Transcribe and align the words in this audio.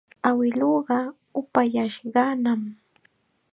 Awiluuqa 0.29 0.97
upayashqanam. 1.39 2.61